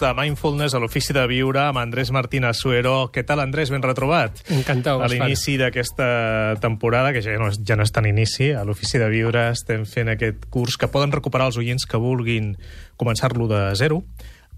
[0.00, 3.10] de Mindfulness a l'Ofici de Viure amb Andrés Martín Asuero.
[3.12, 3.70] Què tal, Andrés?
[3.72, 4.40] Ben retrobat.
[4.50, 8.64] Encantado, A l'inici d'aquesta temporada, que ja no, és, ja no és tan inici, a
[8.64, 12.54] l'Ofici de Viure estem fent aquest curs que poden recuperar els oients que vulguin
[12.96, 14.02] començar-lo de zero.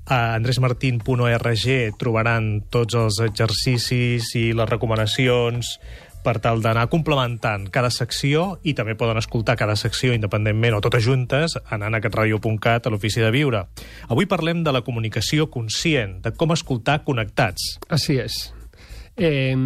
[0.07, 1.67] A andresmartin.org
[1.99, 5.77] trobaran tots els exercicis i les recomanacions
[6.23, 11.05] per tal d'anar complementant cada secció i també poden escoltar cada secció independentment o totes
[11.05, 13.67] juntes anant a catradio.cat a l'Ofici de Viure.
[14.09, 17.77] Avui parlem de la comunicació conscient, de com escoltar connectats.
[17.89, 18.55] Así es.
[19.17, 19.57] Eh,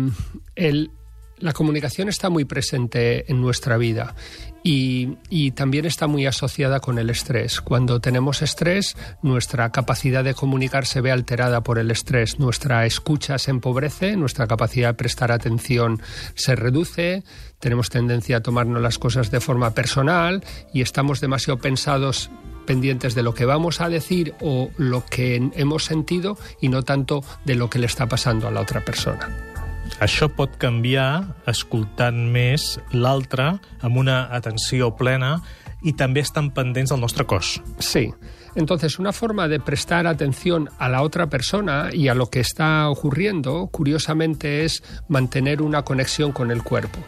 [0.57, 0.91] el,
[1.39, 4.15] la comunicación está muy presente en nuestra vida
[4.63, 7.61] y, también está muy asociada con el estrés.
[7.61, 13.39] Cuando tenemos estrés, nuestra capacidad de comunicar se ve alterada por el estrés, nuestra escucha
[13.39, 16.03] se empobrece, nuestra capacidad de prestar atención
[16.35, 17.23] se reduce,
[17.61, 22.31] tenemos tendencia a tomarnos las cosas de forma personal y estamos demasiado pensados
[22.67, 27.23] pendientes de lo que vamos a decir o lo que hemos sentido y no tanto
[27.45, 29.56] de lo que le está pasando a la otra persona.
[30.01, 35.39] Això pot canviar escoltant més l'altre amb una atenció plena
[35.87, 37.61] i també estan pendents del nostre cos.
[37.79, 38.09] Sí.
[38.57, 42.89] Entonces, una forma de prestar atención a la otra persona y a lo que está
[42.89, 46.99] ocurriendo, curiosamente, es mantener una conexión con el cuerpo.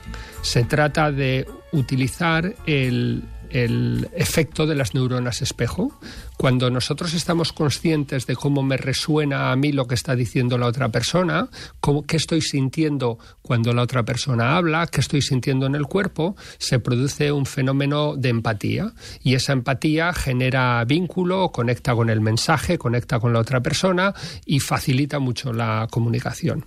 [0.42, 5.98] Se trata de utilizar el, el efecto de las neuronas espejo.
[6.36, 10.66] Cuando nosotros estamos conscientes de cómo me resuena a mí lo que está diciendo la
[10.66, 11.48] otra persona,
[11.80, 16.36] cómo, qué estoy sintiendo cuando la otra persona habla, qué estoy sintiendo en el cuerpo,
[16.58, 18.92] se produce un fenómeno de empatía.
[19.22, 24.60] Y esa empatía genera vínculo, conecta con el mensaje, conecta con la otra persona y
[24.60, 26.64] facilita mucho la comunicación.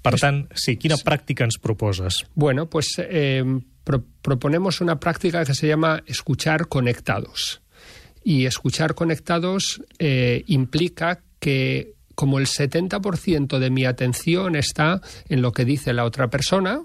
[0.00, 2.22] Per tant, sí, quina pràctica ens proposes?
[2.34, 3.44] Bueno, pues eh,
[3.84, 7.60] pro proponemos una práctica que se llama escuchar conectados.
[8.22, 15.52] Y escuchar conectados eh, implica que como el 70% de mi atención está en lo
[15.52, 16.82] que dice la otra persona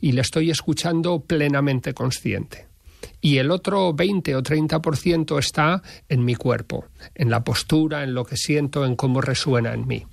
[0.00, 2.66] y le estoy escuchando plenamente consciente.
[3.20, 8.24] Y el otro 20 o 30% está en mi cuerpo, en la postura, en lo
[8.24, 10.06] que siento, en cómo resuena en mí.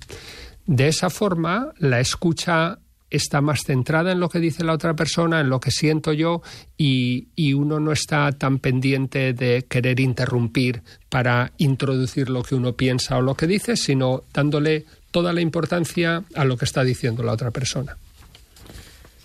[0.68, 5.40] De esa forma, la escucha está más centrada en lo que dice la otra persona,
[5.40, 6.42] en lo que siento yo,
[6.76, 13.16] y, uno no está tan pendiente de querer interrumpir para introducir lo que uno piensa
[13.16, 17.32] o lo que dice, sino dándole toda la importancia a lo que está diciendo la
[17.32, 17.96] otra persona.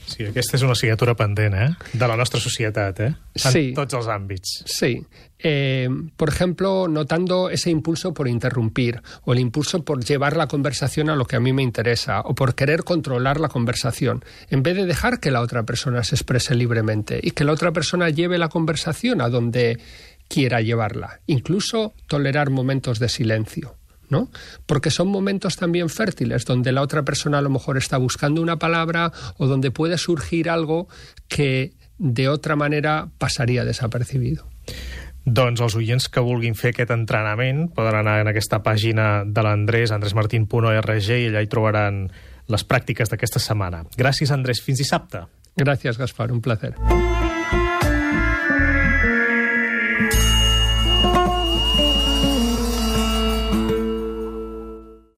[0.05, 1.69] Sí, aquesta és una assignatura pendent, eh?
[1.93, 3.11] De la nostra societat, eh?
[3.39, 3.63] En sí.
[3.75, 4.63] tots els àmbits.
[4.69, 4.97] Sí.
[5.39, 11.09] Eh, por ejemplo, notando ese impulso por interrumpir o el impulso por llevar la conversación
[11.09, 14.75] a lo que a mí me interesa o por querer controlar la conversación, en vez
[14.77, 18.37] de dejar que la otra persona se exprese libremente y que la otra persona lleve
[18.37, 19.79] la conversación a donde
[20.27, 21.19] quiera llevarla.
[21.27, 23.75] Incluso tolerar momentos de silencio.
[24.09, 24.29] ¿No?
[24.65, 28.57] Porque son momentos también fértiles donde la otra persona a lo mejor está buscando una
[28.57, 30.87] palabra o donde puede surgir algo
[31.27, 34.47] que de otra manera passaria desapercibido.
[35.23, 39.93] Doncs els oients que vulguin fer aquest entrenament poden anar en aquesta pàgina de l'Andrés,
[39.95, 42.03] andresmartin.org, i allà hi trobaran
[42.51, 43.85] les pràctiques d'aquesta setmana.
[43.95, 44.59] Gràcies, Andrés.
[44.59, 45.23] Fins dissabte.
[45.55, 46.31] Gràcies, Gaspar.
[46.35, 46.75] Un placer.